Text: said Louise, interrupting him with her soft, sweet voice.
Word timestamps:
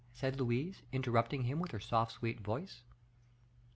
said 0.13 0.39
Louise, 0.41 0.81
interrupting 0.91 1.43
him 1.43 1.59
with 1.59 1.69
her 1.69 1.79
soft, 1.79 2.13
sweet 2.13 2.39
voice. 2.39 2.81